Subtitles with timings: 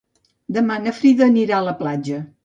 [0.55, 2.23] Demà na Frida anirà a la platja.